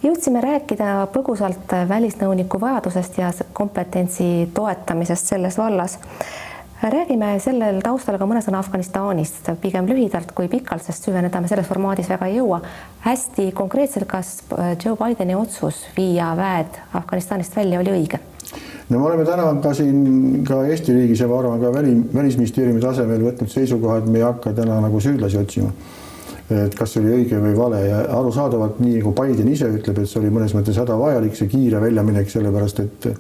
[0.04, 6.00] jõudsime rääkida põgusalt välisnõuniku vajadusest ja kompetentsi toetamisest selles vallas
[6.88, 11.68] räägime sellel taustal ka mõne sõna Afganistanist, pigem lühidalt kui pikalt, sest süveneda me selles
[11.68, 12.62] formaadis väga ei jõua.
[13.04, 18.20] hästi konkreetselt, kas äh, Joe Bideni otsus viia väed Afganistanist välja oli õige?
[18.90, 22.82] no me oleme täna ka siin ka Eesti riigis ja ma arvan ka väli, välisministeeriumi
[22.82, 25.74] tasemel võtnud seisukoha, et me ei hakka täna nagu süüdlasi otsima.
[26.50, 30.10] et kas see oli õige või vale ja arusaadavalt nii nagu Biden ise ütleb, et
[30.10, 33.12] see oli mõnes mõttes hädavajalik, see kiire väljaminek, sellepärast et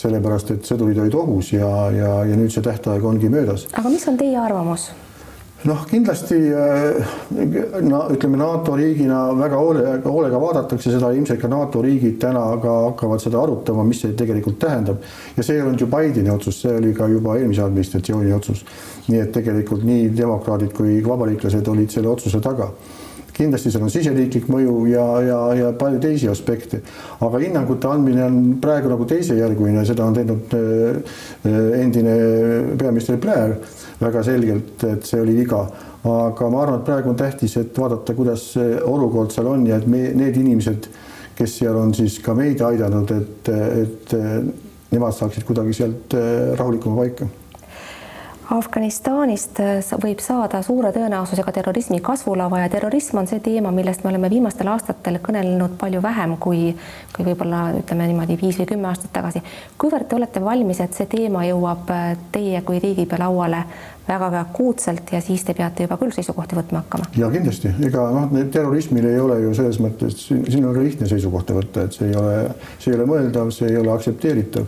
[0.00, 3.68] sellepärast et sõdurid olid ohus ja, ja, ja nüüd see tähtaeg ongi möödas.
[3.76, 4.90] aga mis on teie arvamus?
[5.68, 7.10] noh, kindlasti äh,
[7.84, 12.76] no ütleme NATO riigina väga hoole, hoolega vaadatakse seda, ilmselt ka NATO riigid täna ka
[12.86, 15.04] hakkavad seda arutama, mis see tegelikult tähendab.
[15.36, 18.64] ja see ei olnud ju Bideni otsus, see oli ka juba eelmise administratsiooni otsus.
[19.08, 22.70] nii et tegelikult nii demokraadid kui vabariiklased olid selle otsuse taga
[23.40, 26.82] kindlasti seal on siseriiklik mõju ja, ja, ja palju teisi aspekte,
[27.24, 31.20] aga hinnangute andmine on praegu nagu teisejärguline, seda on teinud äh,
[31.80, 32.16] endine
[32.80, 33.56] peaminister Blair
[34.00, 35.66] väga selgelt, et see oli viga.
[36.00, 38.54] aga ma arvan, et praegu on tähtis, et vaadata, kuidas
[38.88, 40.88] olukord seal on ja et me, need inimesed,
[41.36, 43.50] kes seal on siis ka meid aidanud, et,
[43.82, 44.14] et
[44.90, 47.28] nemad saaksid kuidagi sealt äh, rahulikuma paika
[48.50, 54.10] Afganistanist äh, võib saada suure tõenäosusega terrorismi kasvulava ja terrorism on see teema, millest me
[54.10, 56.72] oleme viimastel aastatel kõnelenud palju vähem kui,
[57.14, 59.42] kui võib-olla ütleme niimoodi viis või kümme aastat tagasi.
[59.78, 63.62] kuivõrd te olete valmis, et see teema jõuab äh, teie kui riigipea lauale
[64.08, 67.06] väga-väga akuutselt ja siis te peate juba küll seisukohti võtma hakkama?
[67.20, 71.54] ja kindlasti, ega noh, terrorismil ei ole ju selles mõttes, siin on ka lihtne seisukohta
[71.54, 72.34] võtta, et see ei ole,
[72.82, 74.66] see ei ole mõeldav, see ei ole aktsepteeritav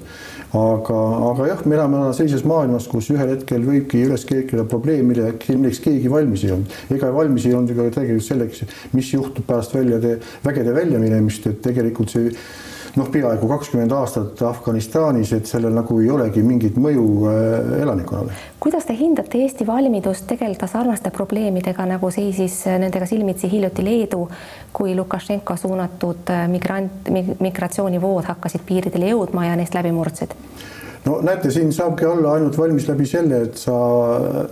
[0.53, 0.99] aga,
[1.31, 5.81] aga jah, me elame sellises maailmas, kus ühel hetkel võibki üles kerkida probleem, mille, milleks
[5.85, 6.77] keegi valmis ei olnud.
[6.93, 12.13] ega valmis ei olnud ka tegelikult selleks, mis juhtub pärast väljade, vägede väljaminemist, et tegelikult
[12.13, 12.35] see
[12.97, 18.37] noh, peaaegu kakskümmend aastat Afganistanis, et sellel nagu ei olegi mingit mõju äh, elanikkonnale.
[18.61, 24.27] kuidas te hindate Eesti valmidust tegeleda sarnaste probleemidega, nagu seisis nendega silmitsi hiljuti Leedu,
[24.73, 30.37] kui Lukašenko suunatud äh, migrant, migratsioonivood hakkasid piiridele jõudma ja neist läbi murdsid?
[31.05, 33.75] No näete, siin saabki olla ainult valmis läbi selle, et sa,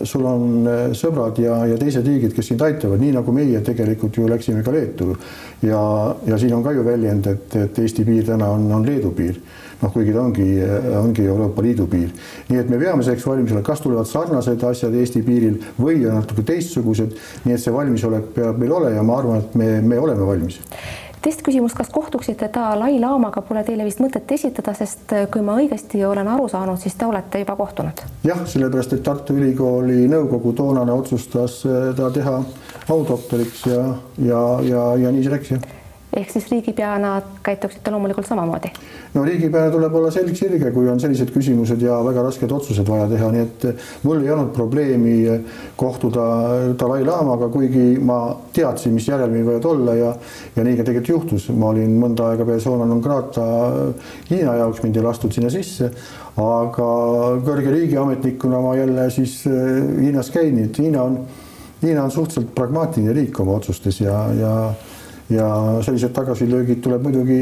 [0.03, 4.19] sul on äh, sõbrad ja, ja teised riigid, kes sind aitavad, nii nagu meie tegelikult
[4.19, 5.15] ju läksime ka Leetu.
[5.63, 5.81] ja,
[6.27, 9.39] ja siin on ka ju väljend, et, et Eesti piir täna on, on Leedu piir.
[9.81, 10.47] noh, kuigi ta ongi,
[10.99, 12.11] ongi Euroopa Liidu piir.
[12.49, 16.19] nii et me peame selleks valmis olema, kas tulevad sarnased asjad Eesti piiril või on
[16.19, 20.03] natuke teistsugused, nii et see valmisolek peab meil olema ja ma arvan, et me, me
[20.03, 20.61] oleme valmis
[21.23, 26.05] teist küsimust, kas kohtuksite Dalai-laamaga, pole teile vist mõtet esitada, sest äh, kui ma õigesti
[26.07, 28.05] olen aru saanud, siis te olete juba kohtunud.
[28.25, 32.39] jah, sellepärast et Tartu Ülikooli nõukogu toonane otsustas äh, ta teha
[32.89, 33.85] audoktoriks ja,
[34.19, 35.69] ja, ja, ja nii see läks jah
[36.17, 38.73] ehk siis riigipeana käituksite loomulikult samamoodi?
[39.15, 43.07] no riigipeana tuleb olla selg sirge, kui on sellised küsimused ja väga rasked otsused vaja
[43.11, 43.67] teha, nii et
[44.07, 45.17] mul ei olnud probleemi
[45.79, 46.25] kohtuda
[46.81, 48.21] Dalai-laamaga, kuigi ma
[48.55, 50.13] teadsin, mis järelmid võivad olla ja
[50.57, 53.47] ja nii ka tegelikult juhtus, ma olin mõnda aega persona non grata
[54.31, 55.91] Hiina jaoks, mind ei lastud sinna sisse,
[56.41, 56.89] aga
[57.47, 61.19] kõrge riigiametnikuna ma jälle siis Hiinas käin, nii et Hiina on,
[61.83, 64.55] Hiina on suhteliselt pragmaatiline riik oma otsustes ja, ja
[65.31, 65.47] ja
[65.87, 67.41] sellised tagasilöögid tuleb muidugi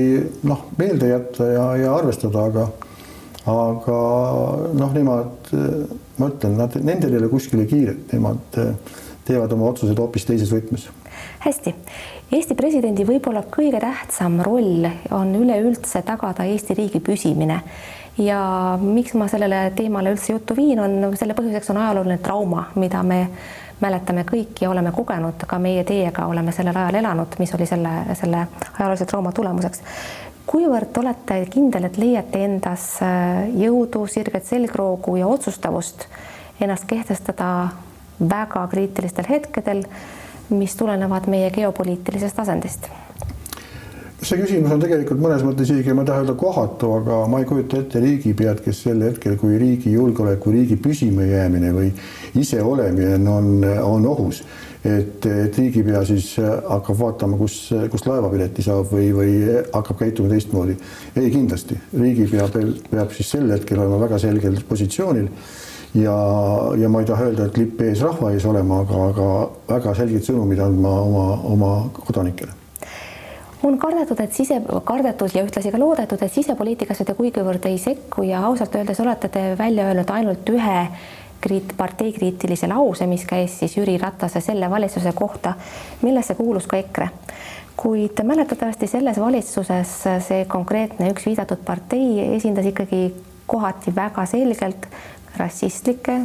[0.49, 2.69] noh, meelde jätta ja, ja arvestada, aga
[3.49, 3.99] aga
[4.77, 5.51] noh, nemad,
[6.19, 8.59] ma ütlen, nad, nendel ei ole kuskile kiiret, nemad
[9.29, 10.89] teevad oma otsused hoopis teises võtmes.
[11.45, 11.75] hästi,
[12.29, 14.85] Eesti presidendi võib-olla kõige tähtsam roll
[15.17, 17.63] on üleüldse tagada Eesti riigi püsimine.
[18.21, 18.41] Ja
[18.83, 23.21] miks ma sellele teemale üldse juttu viin, on selle põhjuseks on ajalooline trauma, mida me
[23.81, 27.93] mäletame kõik ja oleme kogenud, ka meie teiega oleme sellel ajal elanud, mis oli selle,
[28.19, 28.47] selle
[28.79, 29.83] ajaloolise trauma tulemuseks.
[30.47, 36.07] kuivõrd olete kindel, et leiate endas äh, jõudu, sirget selgroogu ja otsustavust
[36.61, 37.69] ennast kehtestada
[38.31, 39.85] väga kriitilistel hetkedel,
[40.51, 42.89] mis tulenevad meie geopoliitilisest asendist?
[44.19, 47.47] See küsimus on tegelikult mõnes mõttes isegi, ma ei taha öelda kohatu, aga ma ei
[47.47, 51.93] kujuta ette riigipead, kes sel hetkel, kui riigi julgeoleku, riigi püsimajäämine või
[52.41, 54.43] iseolemine on, on ohus,
[54.83, 57.61] et, et riigipea siis hakkab vaatama, kus,
[57.93, 59.39] kust laevapileti saab või, või
[59.71, 60.75] hakkab käituma teistmoodi.
[61.15, 62.51] ei, kindlasti riigipea
[62.91, 65.31] peab, siis sel hetkel olema väga selgel positsioonil
[65.95, 66.21] ja,
[66.75, 69.35] ja ma ei taha öelda, et lipp ees rahva ees olema, aga, aga
[69.77, 72.58] väga selged sõnumid andma oma, oma kodanikele
[73.63, 78.23] on kardetud, et sise, kardetud ja ühtlasi ka loodetud, et sisepoliitikasse te kuigivõrd ei sekku
[78.29, 80.79] ja ausalt öeldes olete te välja öelnud ainult ühe
[81.41, 85.55] kriit-, parteikriitilise lause, mis käis siis Jüri Ratase selle valitsuse kohta,
[86.03, 87.09] millesse kuulus ka EKRE.
[87.79, 89.91] kuid mäletatavasti selles valitsuses
[90.27, 93.15] see konkreetne üks viidatud partei esindas ikkagi
[93.47, 94.89] kohati väga selgelt
[95.39, 96.17] rassistlikke,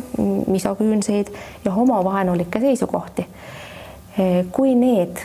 [0.47, 1.29] misoküünseid
[1.65, 3.27] ja homovaenulikke seisukohti.
[4.51, 5.21] kui need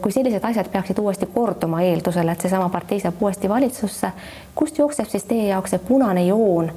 [0.00, 4.10] kui sellised asjad peaksid uuesti korduma eeldusel, et seesama partei saab uuesti valitsusse,
[4.54, 6.70] kust jookseb siis teie jaoks see punane joon,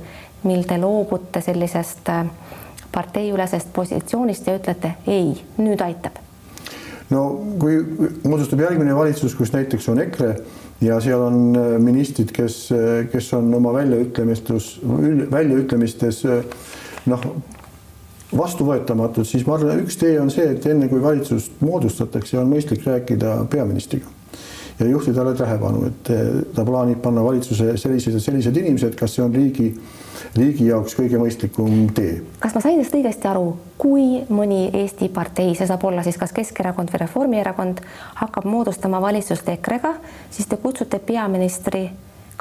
[0.43, 2.25] mil te loobute sellisest äh,
[2.91, 6.19] parteiülesest positsioonist ja ütlete ei, nüüd aitab?
[7.11, 7.21] no
[7.59, 7.79] kui
[8.27, 10.33] moodustub järgmine valitsus, kus näiteks on EKRE
[10.83, 12.59] ja seal on äh, ministrid, kes,
[13.11, 14.73] kes on oma väljaütlemistes,
[15.31, 16.23] väljaütlemistes
[17.07, 17.27] noh,
[18.37, 22.85] vastuvõetamatud, siis ma arvan, üks tee on see, et enne kui valitsust moodustatakse, on mõistlik
[22.87, 24.07] rääkida peaministriga
[24.79, 26.11] ja juhtida talle tähelepanu, et
[26.55, 29.67] ta plaanib panna valitsuse sellised ja sellised inimesed, kas see on riigi,
[30.35, 32.21] riigi jaoks kõige mõistlikum tee.
[32.39, 36.33] kas ma sain teist õigesti aru, kui mõni Eesti partei, see saab olla siis kas
[36.33, 37.83] Keskerakond või Reformierakond,
[38.23, 39.93] hakkab moodustama valitsust EKRE-ga,
[40.31, 41.89] siis te kutsute peaministri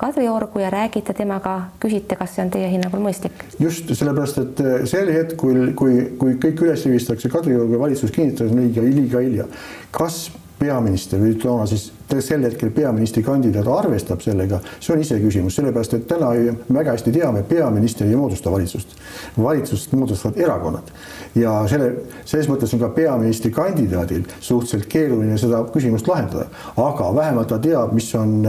[0.01, 3.45] Kadriorgu ja räägite temaga, küsite, kas see on teie hinnangul mõistlik?
[3.61, 8.49] just sellepärast, et eh, sel hetkel, kui, kui kõik üles viistatakse Kadriorgu ja valitsus kinnitas,
[8.49, 9.49] on liiga, liiga hilja.
[9.93, 10.23] kas
[10.61, 11.89] peaminister või toona siis
[12.21, 17.43] sel hetkel peaministrikandidaat arvestab sellega, see on iseküsimus, sellepärast et täna me väga hästi teame,
[17.47, 18.97] peaminister ei moodusta valitsust.
[19.39, 20.93] valitsust moodustavad erakonnad.
[21.39, 21.91] Ja selle,
[22.25, 28.11] selles mõttes on ka peaministrikandidaadil suhteliselt keeruline seda küsimust lahendada, aga vähemalt ta teab, mis
[28.19, 28.41] on,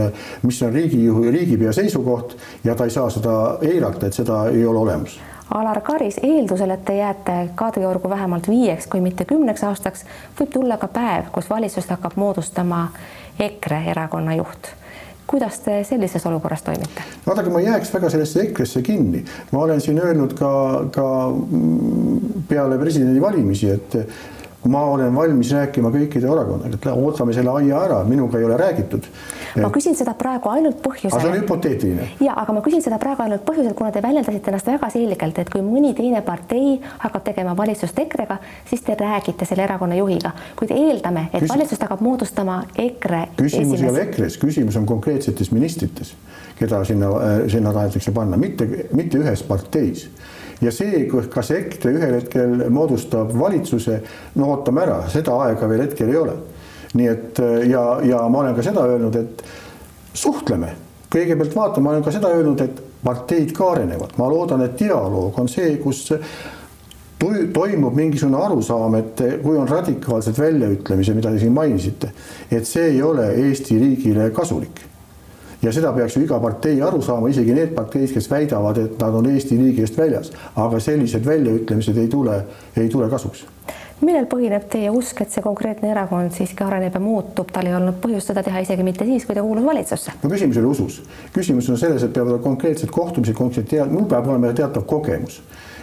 [0.42, 4.82] mis on riigijuhi, riigipea seisukoht ja ta ei saa seda eirata, et seda ei ole
[4.88, 5.20] olemas
[5.54, 10.06] Alar Karis, eeldusel, et te jääte Kadriorgu vähemalt viieks, kui mitte kümneks aastaks,
[10.38, 12.86] võib tulla ka päev, kus valitsust hakkab moodustama
[13.40, 14.72] EKRE erakonna juht
[15.32, 17.04] kuidas te sellises olukorras toimite?
[17.26, 20.50] vaadake, ma ei jääks väga sellesse EKRE-sse kinni, ma olen siin öelnud ka,
[20.92, 21.06] ka
[22.48, 23.96] peale presidendivalimisi, et
[24.68, 29.06] ma olen valmis rääkima kõikide erakondadega, et ootame selle aia ära, minuga ei ole räägitud.
[29.60, 31.16] ma küsin seda praegu ainult põhjusel.
[31.16, 32.08] aga see on hüpoteetiline.
[32.20, 35.50] ja, aga ma küsin seda praegu ainult põhjusel, kuna te väljendasite ennast väga selgelt, et
[35.50, 38.38] kui mõni teine partei hakkab tegema valitsust EKRE-ga,
[38.70, 41.50] siis te räägite selle erakonna juhiga, kuid eeldame, et Küs...
[41.50, 43.24] valitsust hakkab moodustama EKRE.
[43.36, 43.82] küsimus esimes.
[43.82, 46.14] ei ole EKRE-s, küsimus on konkreetsetes ministrites,
[46.58, 50.06] keda sinna, äh, sinna tahetakse panna, mitte, mitte ühes parteis
[50.62, 53.98] ja see, kas EKRE ühel hetkel moodustab valitsuse,
[54.38, 56.38] no ootame ära, seda aega veel hetkel ei ole.
[56.92, 57.38] nii et
[57.70, 59.44] ja, ja ma olen ka seda öelnud, et
[60.12, 60.74] suhtleme,
[61.12, 65.38] kõigepealt vaatame, ma olen ka seda öelnud, et parteid ka arenevad, ma loodan, et dialoog
[65.40, 66.04] on see, kus
[67.54, 72.12] toimub mingisugune arusaam, et kui on radikaalsed väljaütlemised, mida te siin mainisite,
[72.50, 74.91] et see ei ole Eesti riigile kasulik
[75.62, 79.14] ja seda peaks ju iga partei aru saama, isegi need parteid, kes väidavad, et nad
[79.14, 82.42] on Eesti riigi eest väljas, aga sellised väljaütlemised ei tule,
[82.76, 83.46] ei tule kasuks.
[84.02, 88.00] Millel põhineb teie usk, et see konkreetne erakond siiski areneb ja muutub, tal ei olnud
[88.02, 90.16] põhjust seda teha isegi mitte siis, kui ta kuulus valitsusse?
[90.22, 90.96] no küsimus ei ole usus,
[91.34, 95.38] küsimus on selles, et peavad olema konkreetsed kohtumised, konkreetsed tead-, mul peab olema teatav kogemus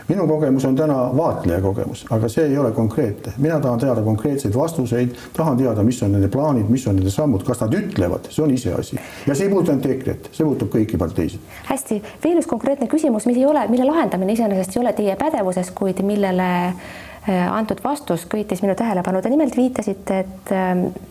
[0.09, 4.55] minu kogemus on täna vaatleja kogemus, aga see ei ole konkreetne, mina tahan teada konkreetseid
[4.55, 8.43] vastuseid, tahan teada, mis on nende plaanid, mis on nende sammud, kas nad ütlevad, see
[8.43, 11.51] on iseasi ja see ei puuduta ainult EKRE-t, see puudutab kõiki parteisid.
[11.69, 15.71] hästi, veel üks konkreetne küsimus, mis ei ole, mille lahendamine iseenesest ei ole teie pädevuses,
[15.77, 20.55] kuid millele äh, antud vastus köitis minu tähelepanu, te nimelt viitasite, et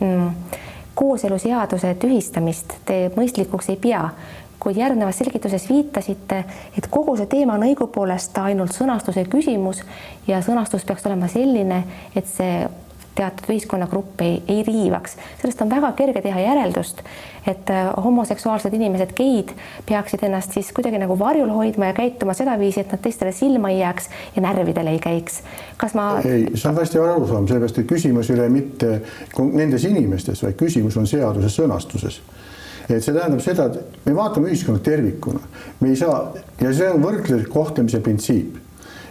[0.01, 0.59] mm,
[0.99, 4.03] kooseluseaduse tühistamist te mõistlikuks ei pea
[4.61, 6.43] kuid järgnevas selgituses viitasite,
[6.79, 9.85] et kogu see teema on õigupoolest ainult sõnastuse küsimus
[10.27, 11.83] ja sõnastus peaks olema selline,
[12.17, 12.67] et see
[13.19, 15.17] teatud ühiskonnagrupp ei, ei riivaks.
[15.41, 17.03] sellest on väga kerge teha järeldust,
[17.47, 19.51] et äh, homoseksuaalsed inimesed, geid,
[19.89, 23.81] peaksid ennast siis kuidagi nagu varjul hoidma ja käituma sedaviisi, et nad teistele silma ei
[23.81, 25.43] jääks ja närvidele ei käiks.
[25.77, 26.11] kas ma?
[26.23, 29.01] ei, see on hästi arusaam, sellepärast et küsimus ei ole mitte
[29.53, 32.23] nendes inimestes, vaid küsimus on seaduse sõnastuses
[32.97, 35.43] et see tähendab seda, et me vaatame ühiskonda tervikuna,
[35.81, 38.65] me ei saa ja see on võrdlev kohtlemise printsiip.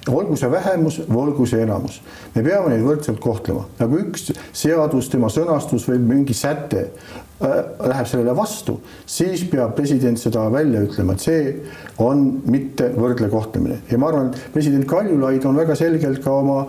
[0.08, 1.98] Olgu see vähemus või olgu see enamus,
[2.32, 7.58] me peame neid võrdselt kohtlema, nagu üks seadus, tema sõnastus või mingi säte äh,
[7.92, 11.42] läheb sellele vastu, siis peab president seda välja ütlema, et see
[12.00, 13.82] on mitte võrdle kohtlemine.
[13.92, 16.62] Ja ma arvan, et president Kaljulaid on väga selgelt ka oma,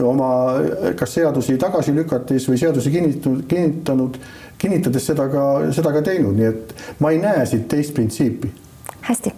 [0.00, 0.32] oma
[0.96, 4.18] kas seadusi tagasi lükates või seadusi kinnitanud, kinnitanud
[4.58, 8.52] kinnitades seda ka, seda ka teinud, nii et ma ei näe siit teist printsiipi
[9.06, 9.32] hästi,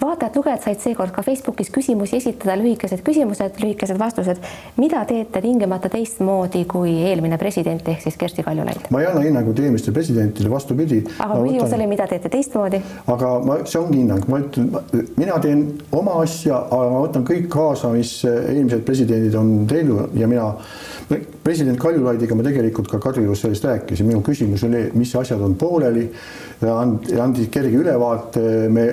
[0.00, 4.40] vaatajad-lugejad said seekord ka Facebookis küsimusi esitada, lühikesed küsimused, lühikesed vastused.
[4.76, 8.88] mida teete tingimata teistmoodi kui eelmine president ehk siis Kersti Kaljulaid?
[8.90, 11.04] ma ei anna hinnangut eelmistele presidentidele, vastupidi.
[11.18, 11.76] aga küsimus võtan...
[11.78, 12.82] oli, mida teete teistmoodi?
[13.14, 14.72] aga ma, see ongi hinnang, ma ütlen,
[15.16, 20.30] mina teen oma asja, aga ma võtan kõik kaasa, mis eelmised presidendid on teinud ja
[20.30, 20.50] mina
[21.44, 26.06] president Kaljulaidiga ma tegelikult ka Kadriorus sellest rääkisin, minu küsimus oli, mis asjad on pooleli,
[26.64, 28.86] andis kerge ülevaate, me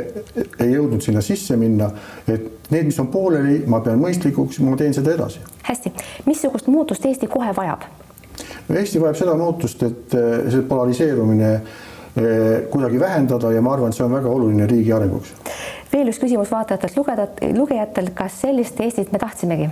[0.60, 1.89] ei jõudnud sinna sisse minna,
[2.28, 5.43] et need, mis on pooleli, ma pean mõistlikuks, ma teen seda edasi.
[5.67, 5.93] hästi,
[6.26, 7.86] missugust muutust Eesti kohe vajab?
[8.71, 14.06] Eesti vajab seda muutust, et see polariseerumine eh, kuidagi vähendada ja ma arvan, et see
[14.06, 15.34] on väga oluline riigi arenguks.
[15.93, 19.71] veel üks küsimus vaatajatelt lugeda, lugejatel, kas sellist Eestit me tahtsimegi?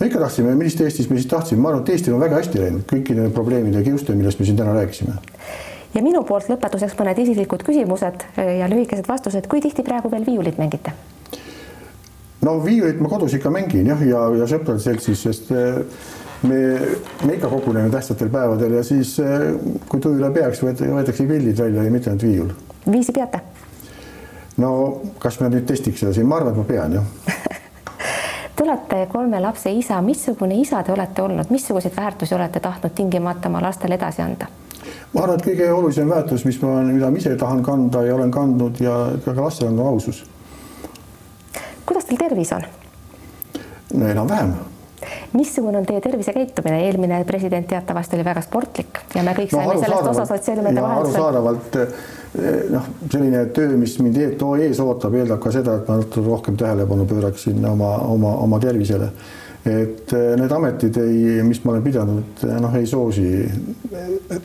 [0.00, 2.62] me ikka tahtsime, millist Eestis me siis tahtsime, ma arvan, et Eestil on väga hästi
[2.62, 5.18] läinud kõikide probleemide ja kiuste, millest me siin täna rääkisime.
[5.94, 10.58] Ja minu poolt lõpetuseks mõned isiklikud küsimused ja lühikesed vastused, kui tihti praegu veel viiulit
[10.58, 10.94] mängite?
[12.44, 15.80] no viiulit ma kodus ikka mängin jah, ja, ja, ja sõprade seltsis, sest eh,
[16.48, 16.60] me,
[17.26, 19.50] me ikka koguneme tähtsatel päevadel ja siis, eh,
[19.88, 22.54] kui tuju peaks, võetakse pillid välja ja mitte ainult viiul.
[22.90, 23.42] viisi peate?
[24.60, 24.72] no
[25.18, 27.36] kas me nüüd testiks seda siin, ma arvan, et ma pean jah
[28.60, 33.48] Te olete kolme lapse isa, missugune isa te olete olnud, missuguseid väärtusi olete tahtnud tingimata
[33.48, 34.50] oma lastele edasi anda?
[35.14, 38.30] Ma arvan, et kõige olulisem väärtus, mis ma, mida ma ise tahan kanda ja olen
[38.34, 40.24] kandnud ja ka lastel on ausus.
[41.86, 42.66] kuidas teil tervis on?
[43.94, 44.54] no enam-vähem
[45.32, 49.80] missugune on teie tervisekäitumine, eelmine president teatavasti oli väga sportlik ja me kõik saime no,
[49.80, 51.14] sellest osa sotsiaalmeedia vahendusel.
[51.14, 51.78] arusaadavalt
[52.30, 56.54] Eh, noh, selline töö, mis mind ees ootab, eeldab ka seda, et ma natuke rohkem
[56.60, 59.08] tähelepanu pööraksin oma, oma, oma tervisele.
[59.64, 63.26] Et eh, need ametid ei, mis ma olen pidanud, eh, noh, ei soosi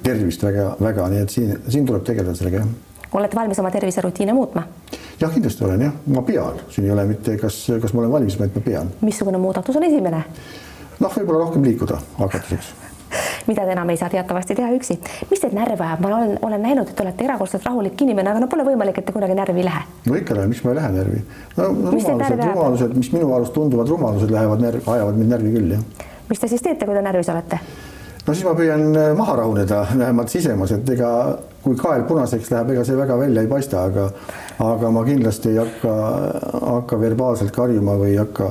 [0.04, 3.12] tervist väga, väga, nii et siin, siin tuleb tegeleda sellega, jah.
[3.15, 4.65] olete valmis oma terviserutiine muutma?
[5.21, 8.39] jah, kindlasti olen jah, ma pean, siin ei ole mitte, kas, kas ma olen valmis,
[8.39, 8.91] vaid ma pean.
[9.01, 10.25] missugune muudatus on esimene?
[10.99, 12.73] noh, võib-olla rohkem liikuda hakatuseks
[13.47, 14.99] mida te enam ei saa teatavasti teha üksi.
[15.31, 18.43] mis teid närvi ajab, ma olen, olen näinud, et te olete erakordselt rahulik inimene, aga
[18.43, 19.86] no pole võimalik, et te kunagi närvi ei lähe.
[20.05, 21.23] no ikka lähen, miks ma ei lähe närvi?
[21.58, 26.12] no, rumalused, rumalused, mis minu arust tunduvad rumalused, lähevad närvi, ajavad mind närvi küll, jah
[26.29, 27.60] mis te siis teete, kui te närvis olete?
[28.25, 31.10] no siis ma püüan äh, maha rahuneda, vähemalt sisemas, et ega
[31.62, 34.08] kui kael punaseks läheb, ega see väga välja ei paista, aga
[34.65, 35.93] aga ma kindlasti ei hakka,
[36.56, 38.50] hakka verbaalselt karjuma või ei hakka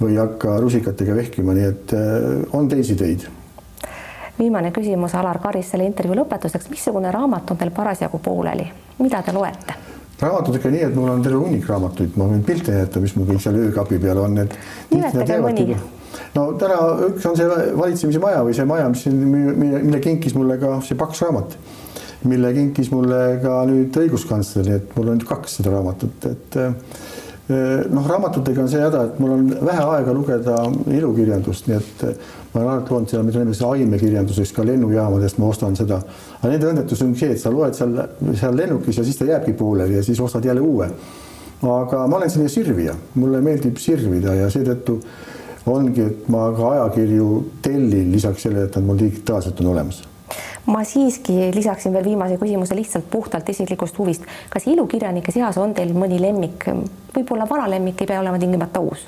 [0.00, 3.28] või ei hakka rusikatega vehkima, nii et äh, on teisi teid.
[4.40, 8.66] Viimane küsimus Alar Karis selle intervjuu lõpetuseks, missugune raamat on teil parasjagu pooleli,
[8.98, 9.78] mida te loete?
[10.20, 13.40] raamatutega nii, et mul on terve hunnik raamatuid, ma võin pilte näidata, mis mul kõik
[13.40, 14.56] seal öökapi peal on, et.
[14.90, 15.78] nimetage mõni.
[16.34, 17.46] no täna üks on see
[17.78, 21.56] valitsemise maja või see maja, mis mille, mille kinkis mulle ka see paks raamat,
[22.28, 26.60] mille kinkis mulle ka nüüd õiguskantsler, nii et mul on kaks seda raamatut, et
[27.90, 30.60] noh, raamatutega on see häda, et mul on vähe aega lugeda
[30.98, 32.04] ilukirjandust, nii et
[32.52, 36.00] ma olen alati loonud seda, mida nimetatakse aimekirjanduseks ka lennujaamadest, ma ostan seda.
[36.40, 37.96] aga nende õnnetus on see, et sa loed seal,
[38.34, 40.90] seal lennukis ja siis ta jääbki pooleli ja siis ostad jälle uue.
[41.62, 45.00] aga ma olen selline sirvija, mulle meeldib sirvida ja seetõttu
[45.70, 47.28] ongi, et ma ka ajakirju
[47.62, 50.02] tellin lisaks sellele, et nad mul digitaalselt on olemas
[50.70, 54.26] ma siiski lisaksin veel viimase küsimuse lihtsalt puhtalt isiklikust huvist.
[54.50, 56.66] kas ilukirjanike seas on teil mõni lemmik,
[57.14, 59.06] võib-olla vana lemmik, ei pea olema tingimata uus?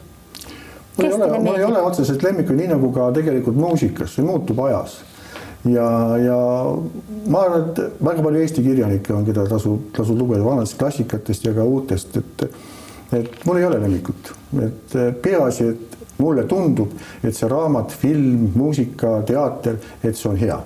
[0.96, 4.60] Mul ei ole, mul ei ole otseselt lemmikuid, nii nagu ka tegelikult muusikas, see muutub
[4.66, 4.98] ajas.
[5.68, 5.86] ja,
[6.18, 6.38] ja
[7.30, 11.54] ma arvan, et väga palju Eesti kirjanikke on, keda tasub, tasub lugeda vanadest klassikatest ja
[11.56, 12.46] ka uutest, et
[13.12, 14.32] et mul ei ole lemmikut,
[14.64, 20.56] et peaasi, et mulle tundub, et see raamat, film, muusika, teater, et see on hea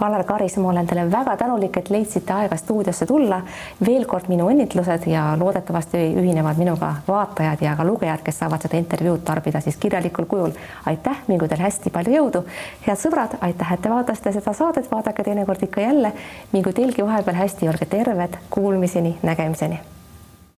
[0.00, 3.42] Alar Karis, ma olen teile väga tänulik, et leidsite aega stuudiosse tulla.
[3.86, 8.80] veel kord minu õnnitlused ja loodetavasti ühinevad minuga vaatajad ja ka lugejad, kes saavad seda
[8.80, 10.56] intervjuud tarbida siis kirjalikul kujul.
[10.86, 12.44] aitäh, mingu teil hästi palju jõudu.
[12.86, 16.12] head sõbrad, aitäh, et te vaatasite seda saadet, vaadake teinekord ikka jälle.
[16.52, 19.80] mingu teilgi vahepeal hästi, olge terved, kuulmiseni, nägemiseni